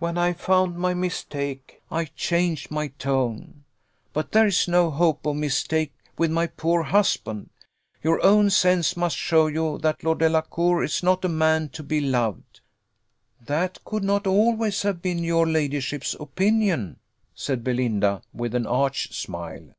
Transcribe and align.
When 0.00 0.18
I 0.18 0.32
found 0.32 0.76
my 0.76 0.94
mistake, 0.94 1.80
I 1.92 2.06
changed 2.06 2.72
my 2.72 2.88
tone. 2.88 3.62
But 4.12 4.32
there 4.32 4.48
is 4.48 4.66
no 4.66 4.90
hope 4.90 5.24
of 5.24 5.36
mistake 5.36 5.92
with 6.18 6.32
my 6.32 6.48
poor 6.48 6.82
husband. 6.82 7.50
Your 8.02 8.20
own 8.26 8.50
sense 8.50 8.96
must 8.96 9.16
show 9.16 9.46
you, 9.46 9.78
that 9.78 10.02
Lord 10.02 10.18
Delacour 10.18 10.82
is 10.82 11.04
not 11.04 11.24
a 11.24 11.28
man 11.28 11.68
to 11.68 11.84
beloved." 11.84 12.58
"That 13.40 13.78
could 13.84 14.02
not 14.02 14.26
always 14.26 14.82
have 14.82 15.00
been 15.00 15.22
your 15.22 15.46
ladyship's 15.46 16.14
opinion," 16.18 16.98
said 17.36 17.62
Belinda, 17.62 18.22
with 18.34 18.56
an 18.56 18.66
arch 18.66 19.14
smile. 19.16 19.74